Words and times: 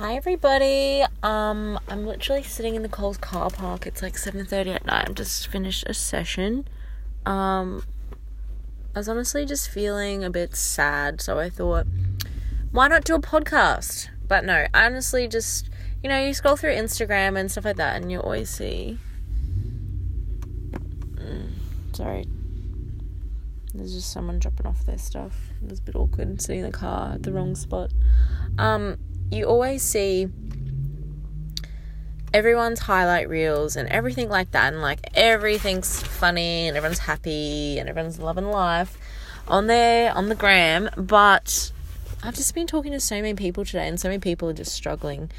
Hi 0.00 0.14
everybody. 0.14 1.04
Um, 1.22 1.78
I'm 1.86 2.06
literally 2.06 2.42
sitting 2.42 2.74
in 2.74 2.80
the 2.80 2.88
Coles 2.88 3.18
car 3.18 3.50
park. 3.50 3.86
It's 3.86 4.00
like 4.00 4.16
7:30 4.16 4.74
at 4.76 4.86
night. 4.86 5.04
I'm 5.06 5.14
just 5.14 5.48
finished 5.48 5.84
a 5.86 5.92
session. 5.92 6.66
Um, 7.26 7.84
I 8.94 9.00
was 9.00 9.10
honestly 9.10 9.44
just 9.44 9.68
feeling 9.68 10.24
a 10.24 10.30
bit 10.30 10.56
sad, 10.56 11.20
so 11.20 11.38
I 11.38 11.50
thought, 11.50 11.86
why 12.72 12.88
not 12.88 13.04
do 13.04 13.14
a 13.14 13.20
podcast? 13.20 14.08
But 14.26 14.46
no, 14.46 14.68
I 14.72 14.86
honestly 14.86 15.28
just, 15.28 15.68
you 16.02 16.08
know, 16.08 16.18
you 16.18 16.32
scroll 16.32 16.56
through 16.56 16.72
Instagram 16.72 17.38
and 17.38 17.50
stuff 17.50 17.66
like 17.66 17.76
that, 17.76 18.00
and 18.00 18.10
you 18.10 18.20
always 18.20 18.48
see. 18.48 18.98
Mm, 21.16 21.50
sorry. 21.92 22.24
There's 23.74 23.92
just 23.92 24.10
someone 24.10 24.38
dropping 24.38 24.64
off 24.64 24.86
their 24.86 24.96
stuff. 24.96 25.50
It 25.62 25.68
was 25.68 25.78
a 25.78 25.82
bit 25.82 25.94
awkward 25.94 26.40
sitting 26.40 26.60
in 26.64 26.70
the 26.70 26.72
car 26.72 27.12
at 27.16 27.22
the 27.22 27.34
wrong 27.34 27.54
spot. 27.54 27.90
Um, 28.56 28.96
you 29.30 29.44
always 29.44 29.82
see 29.82 30.28
everyone's 32.32 32.80
highlight 32.80 33.28
reels 33.28 33.76
and 33.76 33.88
everything 33.88 34.28
like 34.28 34.50
that, 34.52 34.72
and 34.72 34.82
like 34.82 35.00
everything's 35.14 36.02
funny 36.02 36.68
and 36.68 36.76
everyone's 36.76 37.00
happy 37.00 37.78
and 37.78 37.88
everyone's 37.88 38.18
loving 38.18 38.46
life 38.50 38.98
on 39.48 39.66
there 39.66 40.12
on 40.12 40.28
the 40.28 40.34
gram. 40.34 40.90
But 40.96 41.72
I've 42.22 42.34
just 42.34 42.54
been 42.54 42.66
talking 42.66 42.92
to 42.92 43.00
so 43.00 43.16
many 43.16 43.34
people 43.34 43.64
today, 43.64 43.88
and 43.88 43.98
so 43.98 44.08
many 44.08 44.20
people 44.20 44.48
are 44.48 44.54
just 44.54 44.72
struggling 44.72 45.30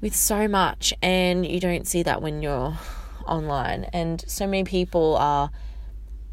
with 0.00 0.14
so 0.14 0.48
much, 0.48 0.94
and 1.02 1.46
you 1.46 1.60
don't 1.60 1.86
see 1.86 2.02
that 2.02 2.22
when 2.22 2.42
you're 2.42 2.78
online. 3.26 3.84
And 3.92 4.24
so 4.26 4.46
many 4.46 4.64
people 4.64 5.16
are 5.16 5.50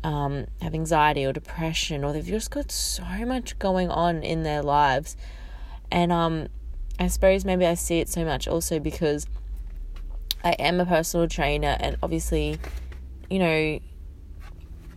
um, 0.03 0.45
have 0.61 0.73
anxiety 0.73 1.25
or 1.25 1.33
depression, 1.33 2.03
or 2.03 2.13
they've 2.13 2.25
just 2.25 2.51
got 2.51 2.71
so 2.71 3.03
much 3.25 3.57
going 3.59 3.89
on 3.89 4.23
in 4.23 4.43
their 4.43 4.61
lives 4.61 5.17
and 5.91 6.11
um, 6.11 6.47
I 6.99 7.07
suppose 7.07 7.45
maybe 7.45 7.65
I 7.65 7.73
see 7.73 7.99
it 7.99 8.09
so 8.09 8.23
much 8.25 8.47
also 8.47 8.79
because 8.79 9.27
I 10.43 10.51
am 10.51 10.79
a 10.79 10.85
personal 10.85 11.27
trainer, 11.27 11.75
and 11.79 11.97
obviously, 12.03 12.59
you 13.29 13.39
know, 13.39 13.79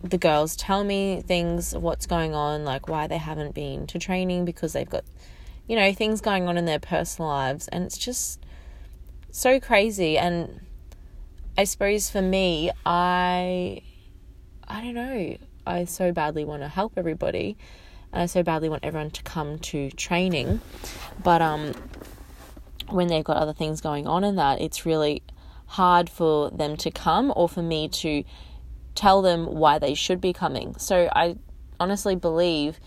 the 0.03 0.17
girls 0.17 0.55
tell 0.55 0.83
me 0.83 1.21
things, 1.21 1.75
what's 1.75 2.05
going 2.05 2.33
on, 2.33 2.63
like 2.63 2.87
why 2.87 3.07
they 3.07 3.17
haven't 3.17 3.53
been 3.53 3.87
to 3.87 3.99
training 3.99 4.45
because 4.45 4.73
they've 4.73 4.89
got, 4.89 5.03
you 5.67 5.75
know, 5.75 5.91
things 5.91 6.21
going 6.21 6.47
on 6.47 6.57
in 6.57 6.65
their 6.65 6.79
personal 6.79 7.29
lives, 7.29 7.67
and 7.67 7.83
it's 7.83 7.97
just 7.97 8.45
so 9.31 9.59
crazy. 9.59 10.17
And 10.17 10.61
I 11.57 11.65
suppose 11.65 12.09
for 12.09 12.21
me, 12.21 12.71
I, 12.85 13.81
I 14.67 14.81
don't 14.81 14.93
know, 14.93 15.37
I 15.65 15.85
so 15.85 16.11
badly 16.11 16.45
want 16.45 16.61
to 16.61 16.67
help 16.67 16.93
everybody 16.95 17.57
I 18.11 18.25
so 18.25 18.43
badly 18.43 18.69
want 18.69 18.83
everyone 18.83 19.11
to 19.11 19.23
come 19.23 19.59
to 19.59 19.91
training. 19.91 20.61
But 21.23 21.41
um, 21.41 21.73
when 22.89 23.07
they've 23.07 23.23
got 23.23 23.37
other 23.37 23.53
things 23.53 23.81
going 23.81 24.07
on 24.07 24.23
in 24.23 24.35
that, 24.35 24.61
it's 24.61 24.85
really 24.85 25.23
hard 25.67 26.09
for 26.09 26.49
them 26.49 26.75
to 26.77 26.89
come 26.89 27.31
or 27.35 27.47
for 27.47 27.61
me 27.61 27.87
to 27.87 28.23
tell 28.95 29.21
them 29.21 29.45
why 29.45 29.79
they 29.79 29.93
should 29.93 30.19
be 30.19 30.33
coming. 30.33 30.75
So 30.77 31.09
I 31.15 31.37
honestly 31.79 32.15
believe 32.15 32.79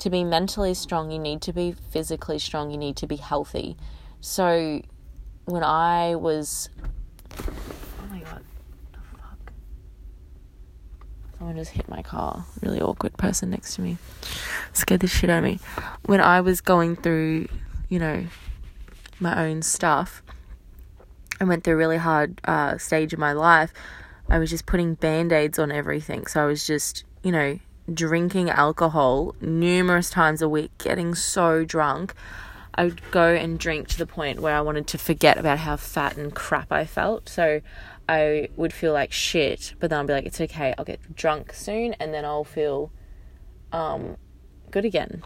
to 0.00 0.10
be 0.10 0.24
mentally 0.24 0.74
strong, 0.74 1.10
you 1.10 1.18
need 1.18 1.40
to 1.42 1.52
be 1.52 1.72
physically 1.72 2.38
strong, 2.38 2.70
you 2.70 2.76
need 2.76 2.96
to 2.96 3.06
be 3.06 3.16
healthy. 3.16 3.76
So 4.20 4.82
when 5.46 5.62
I 5.62 6.16
was 6.16 6.68
Someone 11.38 11.56
just 11.56 11.72
hit 11.72 11.88
my 11.88 12.02
car. 12.02 12.46
Really 12.62 12.80
awkward 12.80 13.16
person 13.16 13.50
next 13.50 13.74
to 13.76 13.82
me. 13.82 13.98
Scared 14.72 15.00
the 15.00 15.06
shit 15.06 15.28
out 15.28 15.38
of 15.38 15.44
me. 15.44 15.58
When 16.04 16.20
I 16.20 16.40
was 16.40 16.60
going 16.60 16.96
through, 16.96 17.48
you 17.88 17.98
know, 17.98 18.26
my 19.20 19.46
own 19.46 19.62
stuff, 19.62 20.22
I 21.40 21.44
went 21.44 21.64
through 21.64 21.74
a 21.74 21.76
really 21.76 21.98
hard 21.98 22.40
uh, 22.44 22.78
stage 22.78 23.12
of 23.12 23.18
my 23.18 23.32
life. 23.32 23.72
I 24.28 24.38
was 24.38 24.50
just 24.50 24.66
putting 24.66 24.94
band 24.94 25.32
aids 25.32 25.58
on 25.58 25.70
everything. 25.70 26.26
So 26.26 26.42
I 26.42 26.46
was 26.46 26.66
just, 26.66 27.04
you 27.22 27.32
know, 27.32 27.58
drinking 27.92 28.50
alcohol 28.50 29.34
numerous 29.40 30.10
times 30.10 30.42
a 30.42 30.48
week, 30.48 30.72
getting 30.78 31.14
so 31.14 31.64
drunk. 31.64 32.14
I 32.76 32.84
would 32.84 33.10
go 33.10 33.34
and 33.34 33.58
drink 33.58 33.88
to 33.88 33.98
the 33.98 34.06
point 34.06 34.40
where 34.40 34.54
I 34.54 34.60
wanted 34.60 34.86
to 34.88 34.98
forget 34.98 35.38
about 35.38 35.58
how 35.58 35.76
fat 35.76 36.16
and 36.16 36.34
crap 36.34 36.70
I 36.70 36.84
felt. 36.84 37.28
So 37.28 37.62
I 38.08 38.48
would 38.56 38.72
feel 38.72 38.92
like 38.92 39.12
shit, 39.12 39.74
but 39.80 39.90
then 39.90 40.00
I'd 40.00 40.06
be 40.06 40.12
like, 40.12 40.26
it's 40.26 40.40
okay, 40.40 40.74
I'll 40.76 40.84
get 40.84 41.16
drunk 41.16 41.52
soon 41.52 41.94
and 41.94 42.12
then 42.12 42.24
I'll 42.24 42.44
feel 42.44 42.92
um, 43.72 44.16
good 44.70 44.84
again. 44.84 45.22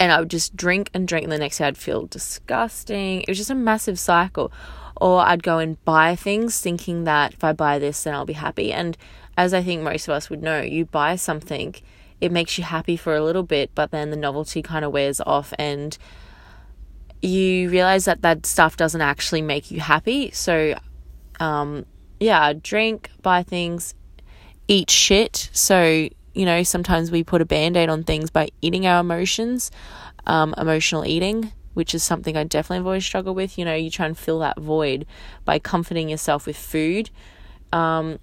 And 0.00 0.12
I 0.12 0.20
would 0.20 0.30
just 0.30 0.54
drink 0.54 0.90
and 0.94 1.08
drink, 1.08 1.24
and 1.24 1.32
the 1.32 1.38
next 1.38 1.58
day 1.58 1.66
I'd 1.66 1.76
feel 1.76 2.06
disgusting. 2.06 3.22
It 3.22 3.28
was 3.28 3.38
just 3.38 3.50
a 3.50 3.54
massive 3.54 3.98
cycle. 3.98 4.52
Or 5.00 5.20
I'd 5.20 5.42
go 5.42 5.58
and 5.58 5.82
buy 5.84 6.14
things 6.14 6.60
thinking 6.60 7.04
that 7.04 7.34
if 7.34 7.42
I 7.42 7.52
buy 7.52 7.78
this, 7.80 8.04
then 8.04 8.14
I'll 8.14 8.24
be 8.24 8.34
happy. 8.34 8.72
And 8.72 8.96
as 9.36 9.52
I 9.52 9.62
think 9.62 9.82
most 9.82 10.06
of 10.06 10.14
us 10.14 10.30
would 10.30 10.42
know, 10.42 10.60
you 10.60 10.84
buy 10.84 11.16
something, 11.16 11.74
it 12.20 12.32
makes 12.32 12.58
you 12.58 12.64
happy 12.64 12.96
for 12.96 13.14
a 13.14 13.22
little 13.22 13.42
bit, 13.42 13.70
but 13.74 13.90
then 13.90 14.10
the 14.10 14.16
novelty 14.16 14.62
kind 14.62 14.84
of 14.84 14.92
wears 14.92 15.20
off 15.20 15.52
and 15.58 15.96
you 17.20 17.68
realize 17.70 18.04
that 18.04 18.22
that 18.22 18.46
stuff 18.46 18.76
doesn't 18.76 19.00
actually 19.00 19.42
make 19.42 19.70
you 19.70 19.80
happy. 19.80 20.30
So 20.30 20.74
um, 21.40 21.86
yeah, 22.20 22.52
drink, 22.52 23.10
buy 23.22 23.42
things, 23.42 23.94
eat 24.66 24.90
shit. 24.90 25.50
So, 25.52 26.08
you 26.34 26.44
know, 26.44 26.62
sometimes 26.62 27.10
we 27.10 27.22
put 27.22 27.40
a 27.40 27.46
band 27.46 27.76
aid 27.76 27.88
on 27.88 28.04
things 28.04 28.30
by 28.30 28.48
eating 28.60 28.86
our 28.86 29.00
emotions, 29.00 29.70
um, 30.26 30.54
emotional 30.58 31.04
eating, 31.04 31.52
which 31.74 31.94
is 31.94 32.02
something 32.02 32.36
I 32.36 32.44
definitely 32.44 32.78
have 32.78 32.86
always 32.86 33.04
struggled 33.04 33.36
with. 33.36 33.58
You 33.58 33.64
know, 33.64 33.74
you 33.74 33.90
try 33.90 34.06
and 34.06 34.18
fill 34.18 34.40
that 34.40 34.58
void 34.58 35.06
by 35.44 35.58
comforting 35.58 36.08
yourself 36.08 36.46
with 36.46 36.56
food. 36.56 37.10
Um, 37.72 38.18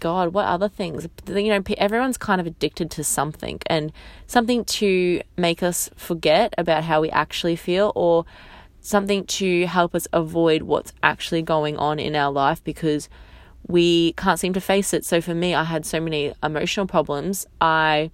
God, 0.00 0.34
what 0.34 0.46
other 0.46 0.68
things? 0.68 1.08
You 1.26 1.48
know, 1.48 1.62
everyone's 1.78 2.18
kind 2.18 2.40
of 2.40 2.46
addicted 2.46 2.90
to 2.92 3.04
something 3.04 3.60
and 3.66 3.92
something 4.26 4.64
to 4.66 5.22
make 5.36 5.62
us 5.62 5.90
forget 5.96 6.54
about 6.58 6.84
how 6.84 7.00
we 7.00 7.10
actually 7.10 7.56
feel 7.56 7.92
or 7.94 8.24
something 8.80 9.24
to 9.24 9.66
help 9.66 9.94
us 9.94 10.06
avoid 10.12 10.62
what's 10.62 10.92
actually 11.02 11.42
going 11.42 11.76
on 11.78 11.98
in 11.98 12.14
our 12.14 12.30
life 12.30 12.62
because 12.64 13.08
we 13.66 14.12
can't 14.12 14.38
seem 14.38 14.52
to 14.52 14.60
face 14.60 14.92
it. 14.92 15.04
So 15.04 15.20
for 15.20 15.34
me, 15.34 15.54
I 15.54 15.64
had 15.64 15.86
so 15.86 16.00
many 16.00 16.34
emotional 16.42 16.86
problems. 16.86 17.46
I 17.60 18.10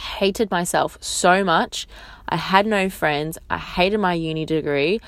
hated 0.00 0.50
myself 0.50 0.96
so 1.00 1.44
much. 1.44 1.86
I 2.28 2.36
had 2.36 2.66
no 2.66 2.88
friends. 2.88 3.36
I 3.50 3.58
hated 3.58 3.98
my 3.98 4.14
uni 4.14 4.46
degree. 4.46 5.00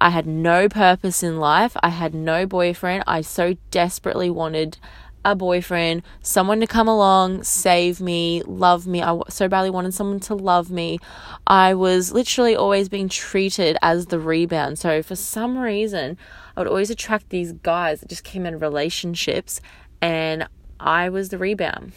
I 0.00 0.10
had 0.10 0.26
no 0.26 0.68
purpose 0.68 1.22
in 1.22 1.38
life. 1.38 1.76
I 1.82 1.88
had 1.88 2.14
no 2.14 2.46
boyfriend. 2.46 3.04
I 3.06 3.20
so 3.22 3.56
desperately 3.70 4.30
wanted 4.30 4.78
a 5.24 5.34
boyfriend, 5.34 6.02
someone 6.22 6.60
to 6.60 6.66
come 6.66 6.88
along, 6.88 7.42
save 7.44 8.00
me, 8.00 8.42
love 8.46 8.86
me. 8.86 9.02
I 9.02 9.18
so 9.28 9.48
badly 9.48 9.70
wanted 9.70 9.94
someone 9.94 10.20
to 10.20 10.34
love 10.34 10.70
me. 10.70 10.98
I 11.46 11.74
was 11.74 12.12
literally 12.12 12.54
always 12.54 12.88
being 12.88 13.08
treated 13.08 13.76
as 13.82 14.06
the 14.06 14.18
rebound. 14.18 14.78
So 14.78 15.02
for 15.02 15.16
some 15.16 15.56
reason, 15.58 16.18
I 16.56 16.60
would 16.60 16.68
always 16.68 16.90
attract 16.90 17.30
these 17.30 17.52
guys 17.52 18.00
that 18.00 18.08
just 18.08 18.24
came 18.24 18.44
in 18.46 18.58
relationships 18.58 19.60
and 20.00 20.46
I 20.78 21.08
was 21.08 21.30
the 21.30 21.38
rebound. 21.38 21.92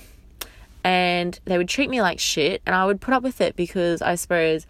And 0.84 1.38
they 1.44 1.58
would 1.58 1.68
treat 1.68 1.90
me 1.90 2.02
like 2.02 2.20
shit 2.20 2.62
and 2.66 2.74
I 2.74 2.86
would 2.86 3.02
put 3.02 3.14
up 3.14 3.24
with 3.24 3.42
it 3.42 3.56
because 3.56 4.02
I 4.02 4.16
suppose 4.16 4.66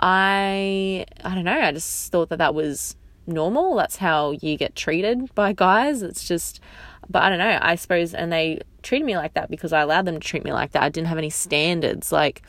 I 0.00 1.04
I 1.22 1.34
don't 1.34 1.44
know, 1.44 1.60
I 1.60 1.72
just 1.72 2.10
thought 2.10 2.30
that 2.30 2.38
that 2.38 2.54
was 2.54 2.96
normal. 3.26 3.76
That's 3.76 3.96
how 3.96 4.32
you 4.32 4.56
get 4.56 4.74
treated 4.74 5.34
by 5.34 5.52
guys. 5.52 6.02
It's 6.02 6.26
just 6.26 6.60
but 7.08 7.22
I 7.22 7.28
don't 7.28 7.38
know, 7.38 7.58
I 7.60 7.74
suppose, 7.74 8.14
and 8.14 8.32
they 8.32 8.60
treated 8.82 9.04
me 9.04 9.16
like 9.16 9.34
that 9.34 9.50
because 9.50 9.72
I 9.72 9.80
allowed 9.80 10.04
them 10.04 10.14
to 10.14 10.20
treat 10.20 10.44
me 10.44 10.52
like 10.52 10.72
that. 10.72 10.82
I 10.82 10.88
didn't 10.88 11.08
have 11.08 11.18
any 11.18 11.30
standards. 11.30 12.12
Like, 12.12 12.42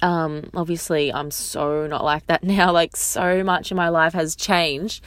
um, 0.00 0.50
obviously, 0.54 1.12
I'm 1.12 1.30
so 1.30 1.86
not 1.86 2.04
like 2.04 2.26
that 2.26 2.42
now. 2.44 2.72
Like, 2.72 2.96
so 2.96 3.42
much 3.44 3.70
in 3.70 3.76
my 3.76 3.88
life 3.88 4.12
has 4.14 4.36
changed. 4.36 5.02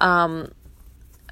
Um, 0.00 0.52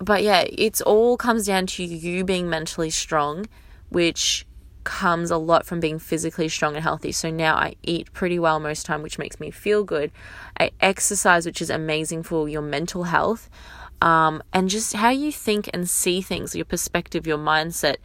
but 0.01 0.23
yeah, 0.23 0.45
it's 0.49 0.81
all 0.81 1.17
comes 1.17 1.47
down 1.47 1.67
to 1.67 1.85
you 1.85 2.25
being 2.25 2.49
mentally 2.49 2.91
strong, 2.91 3.47
which 3.89 4.47
comes 4.85 5.31
a 5.31 5.37
lot 5.37 5.67
from 5.67 5.81
being 5.81 5.99
physically 5.99 6.49
strong 6.49 6.75
and 6.75 6.83
healthy. 6.83 7.13
So 7.13 7.31
now 7.31 7.57
I 7.57 7.75
eat 7.83 8.13
pretty 8.13 8.39
well 8.39 8.59
most 8.61 8.87
time, 8.87 9.03
which 9.03 9.19
makes 9.19 9.39
me 9.41 9.51
feel 9.51 9.85
good. 9.85 10.13
I 10.59 10.71
exercise, 10.81 11.45
which 11.45 11.61
is 11.61 11.69
amazing 11.69 12.23
for 12.23 12.49
your 12.49 12.63
mental 12.63 13.05
health 13.05 13.51
um, 14.01 14.43
and 14.53 14.69
just 14.69 14.95
how 14.95 15.11
you 15.11 15.33
think 15.33 15.69
and 15.75 15.89
see 15.89 16.21
things, 16.21 16.55
your 16.55 16.65
perspective, 16.65 17.27
your 17.27 17.39
mindset 17.39 17.97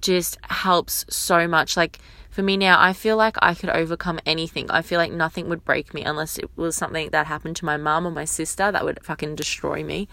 just 0.00 0.38
helps 0.44 1.04
so 1.08 1.46
much. 1.48 1.76
Like 1.76 1.98
for 2.30 2.42
me 2.42 2.56
now, 2.56 2.80
I 2.80 2.92
feel 2.92 3.16
like 3.16 3.36
I 3.42 3.54
could 3.54 3.70
overcome 3.70 4.20
anything. 4.24 4.70
I 4.70 4.82
feel 4.82 4.98
like 4.98 5.12
nothing 5.12 5.48
would 5.48 5.64
break 5.64 5.92
me 5.92 6.02
unless 6.02 6.38
it 6.38 6.48
was 6.56 6.76
something 6.76 7.10
that 7.10 7.26
happened 7.26 7.56
to 7.56 7.64
my 7.64 7.76
mom 7.76 8.06
or 8.06 8.10
my 8.10 8.24
sister 8.24 8.70
that 8.70 8.84
would 8.84 9.04
fucking 9.04 9.34
destroy 9.34 9.82
me. 9.82 10.08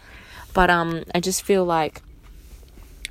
But 0.54 0.70
um, 0.70 1.04
I 1.14 1.20
just 1.20 1.44
feel 1.44 1.64
like 1.64 2.02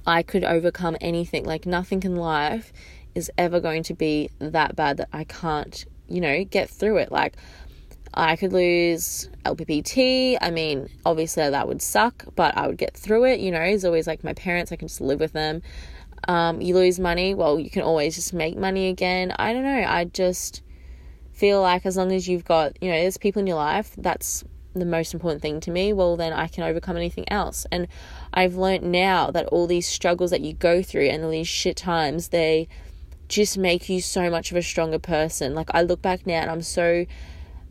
I 0.06 0.22
could 0.22 0.44
overcome 0.44 0.96
anything. 1.00 1.44
Like 1.44 1.66
nothing 1.66 2.02
in 2.02 2.16
life 2.16 2.72
is 3.14 3.30
ever 3.38 3.60
going 3.60 3.82
to 3.84 3.94
be 3.94 4.30
that 4.38 4.76
bad 4.76 4.98
that 4.98 5.08
I 5.12 5.24
can't, 5.24 5.84
you 6.08 6.20
know, 6.20 6.44
get 6.44 6.68
through 6.68 6.98
it. 6.98 7.12
Like 7.12 7.34
I 8.16 8.36
could 8.36 8.52
lose 8.52 9.28
LPPT. 9.44 10.38
I 10.40 10.50
mean, 10.50 10.88
obviously 11.04 11.48
that 11.48 11.68
would 11.68 11.82
suck, 11.82 12.24
but 12.34 12.56
I 12.56 12.66
would 12.66 12.78
get 12.78 12.96
through 12.96 13.24
it. 13.24 13.40
You 13.40 13.50
know, 13.50 13.60
it's 13.60 13.84
always 13.84 14.06
like 14.06 14.24
my 14.24 14.32
parents, 14.32 14.72
I 14.72 14.76
can 14.76 14.88
just 14.88 15.00
live 15.00 15.20
with 15.20 15.32
them. 15.32 15.62
Um, 16.26 16.60
you 16.60 16.74
lose 16.74 16.98
money, 16.98 17.34
well, 17.34 17.60
you 17.60 17.70
can 17.70 17.82
always 17.82 18.14
just 18.14 18.32
make 18.32 18.56
money 18.56 18.88
again. 18.88 19.32
I 19.38 19.52
don't 19.52 19.64
know. 19.64 19.84
I 19.86 20.04
just 20.04 20.62
feel 21.32 21.60
like 21.60 21.84
as 21.84 21.96
long 21.96 22.10
as 22.10 22.26
you've 22.26 22.44
got, 22.44 22.82
you 22.82 22.90
know, 22.90 22.98
there's 22.98 23.18
people 23.18 23.40
in 23.40 23.46
your 23.46 23.56
life, 23.56 23.94
that's 23.98 24.42
the 24.72 24.86
most 24.86 25.12
important 25.14 25.42
thing 25.42 25.60
to 25.60 25.70
me, 25.70 25.92
well, 25.92 26.16
then 26.16 26.32
I 26.32 26.48
can 26.48 26.64
overcome 26.64 26.96
anything 26.96 27.30
else. 27.30 27.66
And 27.70 27.86
I've 28.32 28.56
learned 28.56 28.90
now 28.90 29.30
that 29.30 29.46
all 29.46 29.66
these 29.66 29.86
struggles 29.86 30.30
that 30.30 30.40
you 30.40 30.54
go 30.54 30.82
through 30.82 31.08
and 31.08 31.22
all 31.22 31.30
these 31.30 31.48
shit 31.48 31.76
times, 31.76 32.28
they 32.28 32.68
just 33.28 33.58
make 33.58 33.88
you 33.88 34.00
so 34.00 34.30
much 34.30 34.50
of 34.50 34.56
a 34.56 34.62
stronger 34.62 34.98
person. 34.98 35.54
Like, 35.54 35.70
I 35.74 35.82
look 35.82 36.00
back 36.00 36.26
now 36.26 36.40
and 36.40 36.50
I'm 36.50 36.62
so 36.62 37.06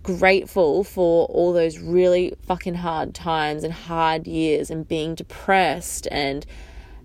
grateful 0.05 0.83
for 0.83 1.25
all 1.27 1.51
those 1.51 1.79
really 1.79 2.35
fucking 2.45 2.75
hard 2.75 3.15
times 3.15 3.63
and 3.63 3.73
hard 3.73 4.27
years 4.27 4.69
and 4.69 4.87
being 4.87 5.15
depressed 5.15 6.07
and 6.11 6.45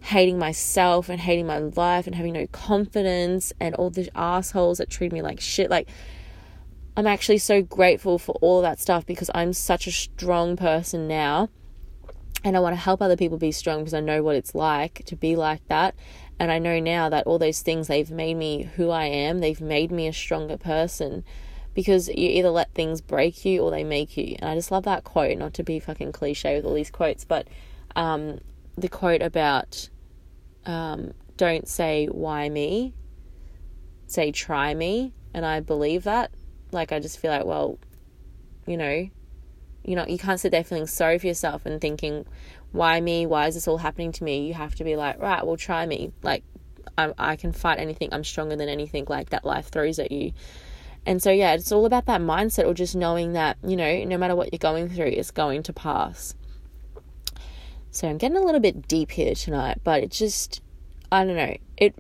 hating 0.01 0.39
myself 0.39 1.09
and 1.09 1.21
hating 1.21 1.47
my 1.47 1.59
life 1.59 2.07
and 2.07 2.15
having 2.15 2.35
no 2.35 2.47
confidence 2.49 3.53
and 3.59 3.75
all 3.75 3.91
the 3.91 4.11
assholes 4.15 4.79
that 4.79 4.91
treat 4.91 5.13
me 5.13 5.23
like 5.23 5.41
shit. 5.41 5.71
Like, 5.71 5.89
I'm 6.97 7.07
actually 7.07 7.39
so 7.39 7.63
grateful 7.63 8.19
for 8.19 8.33
all 8.43 8.61
that 8.63 8.79
stuff 8.79 9.07
because 9.07 9.31
I'm 9.35 9.55
such 9.55 9.87
a 9.87 9.93
strong 9.93 10.57
person 10.57 11.09
now. 11.09 11.49
And 12.45 12.57
I 12.57 12.61
want 12.61 12.75
to 12.75 12.81
help 12.81 13.03
other 13.03 13.17
people 13.17 13.39
be 13.39 13.53
strong 13.53 13.81
because 13.81 13.95
I 13.95 14.01
know 14.01 14.23
what 14.23 14.37
it's 14.37 14.55
like 14.55 15.05
to 15.07 15.17
be 15.17 15.37
like 15.37 15.67
that. 15.69 15.95
And 16.39 16.51
I 16.51 16.59
know 16.59 16.81
now 16.81 17.09
that 17.11 17.27
all 17.27 17.39
those 17.39 17.61
things, 17.61 17.87
they've 17.87 18.11
made 18.11 18.37
me 18.37 18.71
who 18.77 18.91
I 18.91 19.05
am. 19.07 19.41
They've 19.41 19.61
made 19.61 19.91
me 19.91 20.07
a 20.07 20.13
stronger 20.13 20.57
person 20.57 21.25
because 21.81 22.09
you 22.09 22.29
either 22.29 22.51
let 22.51 22.75
things 22.75 23.01
break 23.01 23.43
you 23.47 23.63
or 23.63 23.71
they 23.71 23.85
make 23.85 24.15
you. 24.15 24.37
And 24.39 24.51
I 24.51 24.55
just 24.55 24.71
love 24.71 24.85
that 24.85 25.03
quote, 25.03 25.39
not 25.39 25.55
to 25.55 25.63
be 25.63 25.81
fucking 25.81 26.13
cliche 26.13 26.57
with 26.57 26.67
all 26.67 26.75
these 26.75 26.91
quotes, 26.91 27.25
but 27.25 27.49
um, 27.97 28.39
the 28.77 28.91
quote 28.91 29.23
about 29.23 29.89
um, 30.67 31.15
don't 31.39 31.67
say 31.67 32.05
why 32.05 32.51
me, 32.51 32.93
say 34.07 34.31
try 34.31 34.75
me. 34.75 35.15
And 35.33 35.47
I 35.47 35.61
believe 35.61 36.05
that. 36.05 36.33
Like, 36.71 36.93
I 36.93 37.01
just 37.01 37.19
feel 37.19 37.31
like, 37.31 37.47
well, 37.47 37.79
you 38.67 38.77
know, 38.77 39.09
you 39.83 39.97
know, 39.97 40.05
you 40.07 40.19
can't 40.19 40.39
sit 40.39 40.51
there 40.51 40.63
feeling 40.63 40.87
sorry 40.87 41.19
for 41.19 41.29
yourself 41.29 41.65
and 41.65 41.81
thinking, 41.81 42.27
why 42.73 43.01
me? 43.01 43.25
Why 43.25 43.47
is 43.47 43.55
this 43.55 43.67
all 43.67 43.79
happening 43.79 44.13
to 44.13 44.25
me? 44.25 44.47
You 44.47 44.53
have 44.53 44.75
to 44.75 44.85
be 44.85 44.97
like, 44.97 45.19
right, 45.19 45.47
well, 45.47 45.57
try 45.57 45.87
me. 45.87 46.13
Like, 46.23 46.45
I, 46.99 47.15
I 47.17 47.37
can 47.37 47.53
fight 47.53 47.79
anything. 47.79 48.11
I'm 48.13 48.23
stronger 48.23 48.57
than 48.57 48.69
anything 48.69 49.07
like 49.09 49.31
that 49.31 49.47
life 49.47 49.69
throws 49.69 49.99
at 49.99 50.13
you. 50.13 50.33
And 51.07 51.23
so, 51.23 51.31
yeah, 51.31 51.55
it's 51.55 51.73
all 51.73 51.87
about 51.87 52.07
that 52.07 52.21
mindset 52.21 52.67
or 52.67 52.75
just 52.75 52.95
knowing 52.95 53.33
that, 53.33 53.57
you 53.65 53.77
know, 53.77 54.05
no 54.05 54.19
matter 54.19 54.37
what 54.37 54.53
you're 54.53 54.59
going 54.59 54.89
through, 54.89 55.07
it's 55.07 55.31
going 55.31 55.63
to 55.65 55.73
pass. 55.73 56.35
So, 57.91 58.09
I'm 58.09 58.19
getting 58.19 58.37
a 58.37 58.43
little 58.43 58.61
bit 58.61 58.87
deep 58.87 59.11
here 59.11 59.35
tonight, 59.35 59.81
but 59.83 60.03
it 60.03 60.11
just, 60.11 60.61
I 61.11 61.25
don't 61.25 61.37
know. 61.37 61.57
It, 61.77 61.95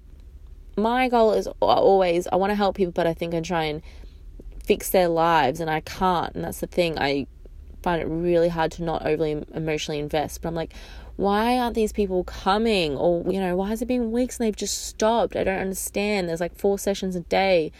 my 0.76 1.08
goal 1.08 1.32
is 1.32 1.48
always, 1.60 2.28
I 2.28 2.36
want 2.36 2.50
to 2.50 2.54
help 2.54 2.76
people, 2.76 2.92
but 2.92 3.06
I 3.06 3.14
think 3.14 3.34
I 3.34 3.40
try 3.40 3.64
and 3.64 3.82
fix 4.64 4.90
their 4.90 5.08
lives, 5.08 5.60
and 5.60 5.70
I 5.70 5.80
can't. 5.80 6.34
And 6.34 6.44
that's 6.44 6.60
the 6.60 6.66
thing. 6.66 6.98
I 6.98 7.26
find 7.82 8.00
it 8.00 8.06
really 8.06 8.48
hard 8.48 8.72
to 8.72 8.84
not 8.84 9.06
overly 9.06 9.42
emotionally 9.54 9.98
invest. 9.98 10.42
But 10.42 10.48
I'm 10.48 10.54
like, 10.54 10.74
why 11.16 11.58
aren't 11.58 11.74
these 11.74 11.92
people 11.92 12.24
coming? 12.24 12.96
Or, 12.96 13.24
you 13.30 13.40
know, 13.40 13.56
why 13.56 13.68
has 13.68 13.82
it 13.82 13.86
been 13.88 14.12
weeks 14.12 14.38
and 14.38 14.46
they've 14.46 14.56
just 14.56 14.86
stopped? 14.86 15.36
I 15.36 15.44
don't 15.44 15.58
understand. 15.58 16.28
There's 16.28 16.40
like 16.40 16.56
four 16.56 16.78
sessions 16.78 17.16
a 17.16 17.20
day 17.20 17.72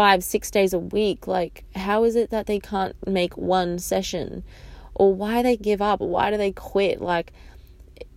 five, 0.00 0.24
six 0.24 0.50
days 0.50 0.72
a 0.72 0.78
week. 0.78 1.26
Like, 1.26 1.62
how 1.76 2.04
is 2.04 2.16
it 2.16 2.30
that 2.30 2.46
they 2.46 2.58
can't 2.58 2.96
make 3.06 3.36
one 3.36 3.78
session? 3.78 4.42
Or 4.94 5.12
why 5.14 5.42
they 5.42 5.58
give 5.58 5.82
up? 5.82 6.00
Why 6.00 6.30
do 6.30 6.38
they 6.38 6.52
quit? 6.52 7.02
Like, 7.02 7.34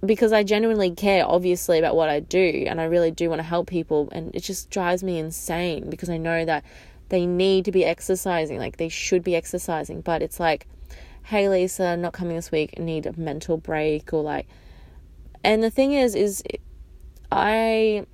because 0.06 0.32
I 0.32 0.44
genuinely 0.44 0.92
care, 0.92 1.26
obviously, 1.28 1.80
about 1.80 1.98
what 1.98 2.08
I 2.08 2.22
do, 2.22 2.64
and 2.70 2.80
I 2.80 2.86
really 2.86 3.12
do 3.12 3.30
want 3.30 3.40
to 3.40 3.44
help 3.44 3.68
people, 3.68 4.08
and 4.14 4.34
it 4.34 4.44
just 4.44 4.70
drives 4.70 5.04
me 5.04 5.20
insane 5.20 5.90
because 5.90 6.10
I 6.10 6.16
know 6.16 6.46
that 6.46 6.64
they 7.10 7.26
need 7.26 7.66
to 7.66 7.72
be 7.74 7.84
exercising, 7.84 8.60
like 8.60 8.78
they 8.78 8.88
should 8.88 9.22
be 9.22 9.36
exercising, 9.36 10.00
but 10.00 10.22
it's 10.22 10.40
like, 10.40 10.68
hey 11.24 11.50
Lisa, 11.50 11.98
not 11.98 12.14
coming 12.14 12.38
this 12.38 12.50
week, 12.50 12.80
need 12.80 13.06
a 13.06 13.20
mental 13.20 13.58
break, 13.58 14.14
or 14.14 14.24
like, 14.24 14.48
and 15.44 15.62
the 15.62 15.70
thing 15.70 15.92
is, 15.92 16.16
is 16.16 16.44
I 17.30 18.06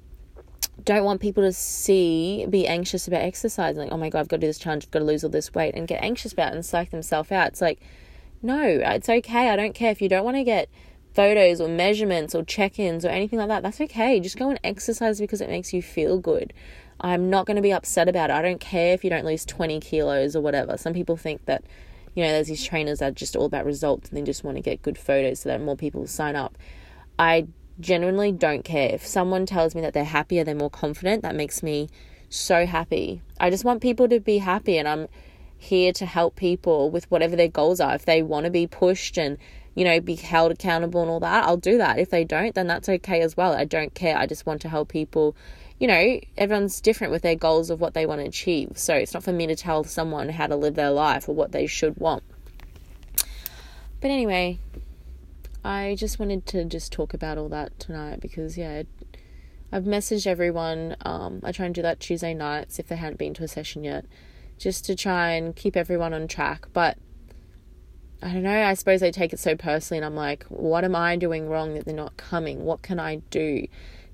don't 0.85 1.03
want 1.03 1.21
people 1.21 1.43
to 1.43 1.53
see, 1.53 2.45
be 2.49 2.67
anxious 2.67 3.07
about 3.07 3.21
exercising. 3.21 3.83
Like, 3.83 3.91
oh 3.91 3.97
my 3.97 4.09
God, 4.09 4.19
I've 4.19 4.27
got 4.27 4.37
to 4.37 4.41
do 4.41 4.47
this 4.47 4.57
challenge, 4.57 4.85
I've 4.85 4.91
got 4.91 4.99
to 4.99 5.05
lose 5.05 5.23
all 5.23 5.29
this 5.29 5.53
weight, 5.53 5.75
and 5.75 5.87
get 5.87 6.03
anxious 6.03 6.33
about 6.33 6.51
it 6.51 6.55
and 6.55 6.65
psych 6.65 6.91
themselves 6.91 7.31
out. 7.31 7.47
It's 7.47 7.61
like, 7.61 7.79
no, 8.41 8.61
it's 8.61 9.09
okay. 9.09 9.49
I 9.49 9.55
don't 9.55 9.73
care 9.73 9.91
if 9.91 10.01
you 10.01 10.09
don't 10.09 10.23
want 10.23 10.37
to 10.37 10.43
get 10.43 10.69
photos 11.13 11.59
or 11.59 11.67
measurements 11.67 12.33
or 12.33 12.43
check 12.43 12.79
ins 12.79 13.03
or 13.03 13.09
anything 13.09 13.39
like 13.39 13.49
that. 13.49 13.63
That's 13.63 13.81
okay. 13.81 14.19
Just 14.19 14.37
go 14.37 14.49
and 14.49 14.59
exercise 14.63 15.19
because 15.19 15.41
it 15.41 15.49
makes 15.49 15.73
you 15.73 15.81
feel 15.81 16.19
good. 16.19 16.53
I'm 17.01 17.29
not 17.29 17.45
going 17.45 17.55
to 17.55 17.61
be 17.61 17.73
upset 17.73 18.07
about 18.07 18.29
it. 18.29 18.33
I 18.33 18.41
don't 18.41 18.59
care 18.59 18.93
if 18.93 19.03
you 19.03 19.09
don't 19.09 19.25
lose 19.25 19.45
20 19.45 19.79
kilos 19.79 20.35
or 20.35 20.41
whatever. 20.41 20.77
Some 20.77 20.93
people 20.93 21.17
think 21.17 21.45
that, 21.45 21.63
you 22.13 22.23
know, 22.23 22.31
there's 22.31 22.47
these 22.47 22.63
trainers 22.63 22.99
that 22.99 23.07
are 23.09 23.15
just 23.15 23.35
all 23.35 23.45
about 23.45 23.65
results 23.65 24.09
and 24.09 24.17
they 24.17 24.21
just 24.21 24.43
want 24.43 24.57
to 24.57 24.61
get 24.61 24.81
good 24.81 24.97
photos 24.97 25.41
so 25.41 25.49
that 25.49 25.61
more 25.61 25.77
people 25.77 26.05
sign 26.07 26.35
up. 26.35 26.57
I 27.17 27.47
genuinely 27.79 28.31
don't 28.31 28.63
care. 28.63 28.89
If 28.93 29.05
someone 29.05 29.45
tells 29.45 29.75
me 29.75 29.81
that 29.81 29.93
they're 29.93 30.03
happier, 30.03 30.43
they're 30.43 30.55
more 30.55 30.69
confident, 30.69 31.23
that 31.23 31.35
makes 31.35 31.63
me 31.63 31.89
so 32.29 32.65
happy. 32.65 33.21
I 33.39 33.49
just 33.49 33.65
want 33.65 33.81
people 33.81 34.07
to 34.09 34.19
be 34.19 34.37
happy 34.37 34.77
and 34.77 34.87
I'm 34.87 35.07
here 35.57 35.91
to 35.93 36.05
help 36.05 36.35
people 36.35 36.89
with 36.89 37.09
whatever 37.11 37.35
their 37.35 37.47
goals 37.47 37.79
are. 37.79 37.95
If 37.95 38.05
they 38.05 38.21
want 38.21 38.45
to 38.45 38.49
be 38.49 38.67
pushed 38.67 39.17
and, 39.17 39.37
you 39.75 39.83
know, 39.83 39.99
be 39.99 40.15
held 40.15 40.51
accountable 40.51 41.01
and 41.01 41.09
all 41.09 41.19
that, 41.19 41.45
I'll 41.45 41.57
do 41.57 41.77
that. 41.77 41.99
If 41.99 42.09
they 42.09 42.23
don't, 42.23 42.55
then 42.55 42.67
that's 42.67 42.87
okay 42.87 43.21
as 43.21 43.35
well. 43.35 43.53
I 43.53 43.65
don't 43.65 43.93
care. 43.93 44.17
I 44.17 44.25
just 44.25 44.45
want 44.45 44.61
to 44.61 44.69
help 44.69 44.89
people. 44.89 45.35
You 45.79 45.87
know, 45.87 46.19
everyone's 46.37 46.81
different 46.81 47.11
with 47.11 47.21
their 47.21 47.35
goals 47.35 47.69
of 47.69 47.81
what 47.81 47.93
they 47.93 48.05
want 48.05 48.21
to 48.21 48.27
achieve. 48.27 48.73
So 48.75 48.93
it's 48.95 49.13
not 49.13 49.23
for 49.23 49.33
me 49.33 49.47
to 49.47 49.55
tell 49.55 49.83
someone 49.83 50.29
how 50.29 50.47
to 50.47 50.55
live 50.55 50.75
their 50.75 50.91
life 50.91 51.27
or 51.27 51.35
what 51.35 51.51
they 51.51 51.67
should 51.67 51.97
want. 51.97 52.23
But 54.01 54.11
anyway, 54.11 54.59
I 55.63 55.95
just 55.97 56.19
wanted 56.19 56.45
to 56.47 56.65
just 56.65 56.91
talk 56.91 57.13
about 57.13 57.37
all 57.37 57.49
that 57.49 57.77
tonight 57.79 58.21
because 58.21 58.57
yeah, 58.57 58.83
I've 59.71 59.83
messaged 59.83 60.25
everyone. 60.25 60.95
Um, 61.01 61.41
I 61.43 61.51
try 61.51 61.65
and 61.65 61.75
do 61.75 61.81
that 61.81 61.99
Tuesday 61.99 62.33
nights 62.33 62.79
if 62.79 62.87
they 62.87 62.95
hadn't 62.95 63.17
been 63.17 63.33
to 63.35 63.43
a 63.43 63.47
session 63.47 63.83
yet, 63.83 64.05
just 64.57 64.85
to 64.85 64.95
try 64.95 65.31
and 65.31 65.55
keep 65.55 65.75
everyone 65.75 66.13
on 66.13 66.27
track. 66.27 66.67
But 66.71 66.97
I 68.21 68.33
don't 68.33 68.43
know. 68.43 68.63
I 68.63 68.73
suppose 68.73 69.03
I 69.03 69.11
take 69.11 69.33
it 69.33 69.39
so 69.39 69.55
personally, 69.55 69.97
and 69.97 70.05
I'm 70.05 70.15
like, 70.15 70.45
what 70.45 70.83
am 70.83 70.95
I 70.95 71.15
doing 71.15 71.49
wrong 71.49 71.73
that 71.73 71.85
they're 71.85 71.93
not 71.93 72.17
coming? 72.17 72.63
What 72.63 72.81
can 72.81 72.99
I 72.99 73.17
do 73.29 73.67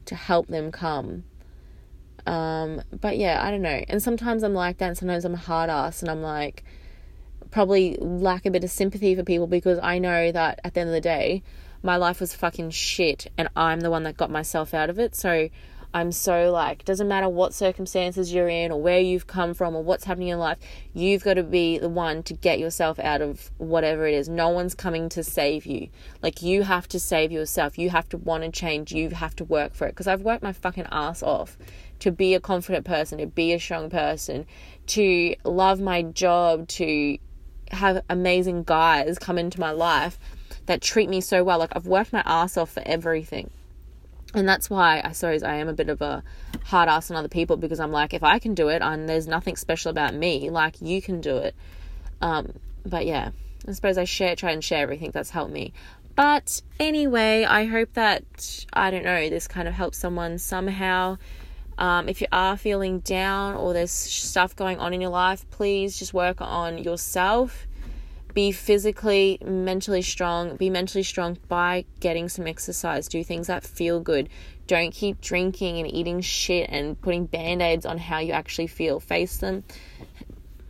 to 0.05 0.15
help 0.15 0.47
them 0.47 0.71
come? 0.71 1.23
Um, 2.25 2.81
but 2.91 3.17
yeah, 3.17 3.43
I 3.43 3.51
don't 3.51 3.61
know. 3.61 3.83
And 3.87 4.01
sometimes 4.01 4.43
I'm 4.43 4.53
like 4.53 4.79
that, 4.79 4.87
and 4.87 4.97
sometimes 4.97 5.25
I'm 5.25 5.35
a 5.35 5.37
hard 5.37 5.69
ass, 5.69 6.01
and 6.01 6.09
I'm 6.09 6.21
like 6.21 6.63
probably 7.55 7.95
lack 8.01 8.45
a 8.45 8.51
bit 8.51 8.65
of 8.65 8.69
sympathy 8.69 9.15
for 9.15 9.23
people 9.23 9.47
because 9.47 9.79
I 9.81 9.97
know 9.97 10.29
that 10.29 10.59
at 10.65 10.73
the 10.73 10.81
end 10.81 10.89
of 10.89 10.93
the 10.93 10.99
day, 10.99 11.41
my 11.81 11.95
life 11.95 12.19
was 12.19 12.35
fucking 12.35 12.71
shit 12.71 13.31
and 13.37 13.47
I'm 13.55 13.79
the 13.79 13.89
one 13.89 14.03
that 14.03 14.17
got 14.17 14.29
myself 14.29 14.73
out 14.73 14.89
of 14.89 14.99
it. 14.99 15.15
So 15.15 15.47
I'm 15.93 16.11
so 16.11 16.51
like, 16.51 16.83
doesn't 16.83 17.07
matter 17.07 17.29
what 17.29 17.53
circumstances 17.53 18.33
you're 18.33 18.49
in 18.49 18.73
or 18.73 18.81
where 18.81 18.99
you've 18.99 19.27
come 19.27 19.53
from 19.53 19.73
or 19.73 19.81
what's 19.81 20.03
happening 20.03 20.27
in 20.27 20.37
life, 20.37 20.57
you've 20.93 21.23
got 21.23 21.35
to 21.35 21.43
be 21.43 21.77
the 21.77 21.87
one 21.87 22.23
to 22.23 22.33
get 22.33 22.59
yourself 22.59 22.99
out 22.99 23.21
of 23.21 23.49
whatever 23.57 24.05
it 24.05 24.15
is. 24.15 24.27
No 24.27 24.49
one's 24.49 24.75
coming 24.75 25.07
to 25.07 25.23
save 25.23 25.65
you. 25.65 25.87
Like, 26.21 26.41
you 26.41 26.63
have 26.63 26.89
to 26.89 26.99
save 26.99 27.31
yourself. 27.31 27.77
You 27.77 27.89
have 27.89 28.09
to 28.09 28.17
want 28.17 28.43
to 28.43 28.51
change. 28.51 28.91
You 28.91 29.11
have 29.11 29.33
to 29.37 29.45
work 29.45 29.75
for 29.75 29.87
it. 29.87 29.91
Because 29.91 30.07
I've 30.07 30.23
worked 30.23 30.43
my 30.43 30.51
fucking 30.51 30.87
ass 30.91 31.23
off 31.23 31.57
to 31.99 32.11
be 32.11 32.33
a 32.33 32.41
confident 32.41 32.85
person, 32.85 33.19
to 33.19 33.27
be 33.27 33.53
a 33.53 33.59
strong 33.61 33.89
person, 33.89 34.45
to 34.87 35.35
love 35.45 35.79
my 35.79 36.01
job, 36.01 36.67
to 36.67 37.17
have 37.71 38.03
amazing 38.09 38.63
guys 38.63 39.17
come 39.17 39.37
into 39.37 39.59
my 39.59 39.71
life 39.71 40.17
that 40.65 40.81
treat 40.81 41.09
me 41.09 41.21
so 41.21 41.43
well. 41.43 41.59
Like 41.59 41.71
I've 41.75 41.87
worked 41.87 42.13
my 42.13 42.23
ass 42.25 42.57
off 42.57 42.71
for 42.71 42.83
everything. 42.85 43.49
And 44.33 44.47
that's 44.47 44.69
why 44.69 45.01
I 45.03 45.13
suppose 45.13 45.43
I 45.43 45.55
am 45.55 45.69
a 45.69 45.73
bit 45.73 45.87
of 45.87 46.01
a 46.01 46.21
hard 46.65 46.89
ass 46.89 47.09
on 47.09 47.15
other 47.15 47.29
people 47.29 47.55
because 47.55 47.79
I'm 47.79 47.91
like, 47.91 48.13
if 48.13 48.23
I 48.23 48.37
can 48.39 48.53
do 48.53 48.67
it 48.67 48.81
and 48.81 49.07
there's 49.07 49.27
nothing 49.27 49.55
special 49.55 49.91
about 49.91 50.13
me, 50.13 50.49
like 50.49 50.81
you 50.81 51.01
can 51.01 51.21
do 51.21 51.37
it. 51.37 51.55
Um, 52.21 52.53
but 52.85 53.05
yeah, 53.05 53.31
I 53.67 53.71
suppose 53.71 53.97
I 53.97 54.03
share, 54.03 54.35
try 54.35 54.51
and 54.51 54.63
share 54.63 54.83
everything 54.83 55.11
that's 55.11 55.29
helped 55.29 55.53
me. 55.53 55.71
But 56.15 56.61
anyway, 56.79 57.45
I 57.45 57.65
hope 57.65 57.93
that, 57.93 58.65
I 58.73 58.91
don't 58.91 59.03
know, 59.03 59.29
this 59.29 59.47
kind 59.47 59.67
of 59.67 59.73
helps 59.73 59.97
someone 59.97 60.37
somehow. 60.37 61.17
Um, 61.77 62.07
if 62.07 62.21
you 62.21 62.27
are 62.31 62.57
feeling 62.57 62.99
down 62.99 63.55
or 63.55 63.73
there's 63.73 63.91
stuff 63.91 64.55
going 64.55 64.79
on 64.79 64.93
in 64.93 65.01
your 65.01 65.09
life, 65.09 65.49
please 65.51 65.99
just 65.99 66.13
work 66.13 66.41
on 66.41 66.77
yourself. 66.77 67.67
Be 68.33 68.51
physically, 68.51 69.37
mentally 69.45 70.01
strong. 70.01 70.57
Be 70.57 70.69
mentally 70.69 71.03
strong 71.03 71.37
by 71.47 71.85
getting 72.01 72.27
some 72.27 72.47
exercise. 72.47 73.07
Do 73.07 73.23
things 73.23 73.47
that 73.47 73.63
feel 73.63 74.01
good. 74.01 74.27
Don't 74.67 74.91
keep 74.91 75.21
drinking 75.21 75.79
and 75.79 75.89
eating 75.89 76.21
shit 76.21 76.69
and 76.69 76.99
putting 76.99 77.27
band 77.27 77.61
aids 77.61 77.85
on 77.85 77.97
how 77.97 78.19
you 78.19 78.33
actually 78.33 78.67
feel. 78.67 78.99
Face 78.99 79.37
them. 79.37 79.63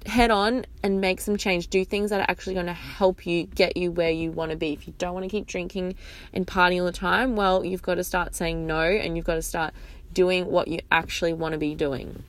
head 0.05 0.29
on 0.29 0.65
and 0.83 1.01
make 1.01 1.19
some 1.19 1.37
change. 1.37 1.67
Do 1.67 1.83
things 1.83 2.11
that 2.11 2.19
are 2.19 2.29
actually 2.29 2.53
going 2.53 2.67
to 2.67 2.73
help 2.73 3.25
you 3.25 3.45
get 3.45 3.75
you 3.75 3.91
where 3.91 4.11
you 4.11 4.31
want 4.31 4.51
to 4.51 4.57
be. 4.57 4.73
If 4.73 4.87
you 4.87 4.93
don't 4.97 5.13
want 5.13 5.23
to 5.23 5.29
keep 5.29 5.47
drinking 5.47 5.95
and 6.33 6.45
partying 6.45 6.79
all 6.79 6.85
the 6.85 6.91
time, 6.91 7.35
well, 7.35 7.65
you've 7.65 7.81
got 7.81 7.95
to 7.95 8.03
start 8.03 8.35
saying 8.35 8.67
no 8.67 8.81
and 8.81 9.15
you've 9.15 9.25
got 9.25 9.35
to 9.35 9.41
start 9.41 9.73
doing 10.13 10.45
what 10.45 10.67
you 10.67 10.79
actually 10.91 11.33
want 11.33 11.53
to 11.53 11.57
be 11.57 11.75
doing. 11.75 12.23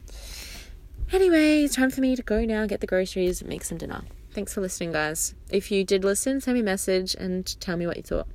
Anyway, 1.12 1.62
it's 1.62 1.76
time 1.76 1.90
for 1.90 2.00
me 2.00 2.16
to 2.16 2.23
go 2.23 2.45
now, 2.45 2.66
get 2.66 2.80
the 2.80 2.87
groceries, 2.87 3.45
make 3.45 3.64
some 3.64 3.78
dinner. 3.78 4.02
Thanks 4.33 4.52
for 4.52 4.61
listening, 4.61 4.92
guys. 4.92 5.35
If 5.50 5.71
you 5.71 5.85
did 5.85 6.04
listen, 6.04 6.40
send 6.40 6.54
me 6.56 6.61
a 6.61 6.64
message 6.64 7.14
and 7.14 7.59
tell 7.61 7.76
me 7.76 7.87
what 7.87 7.97
you 7.97 8.02
thought. 8.02 8.26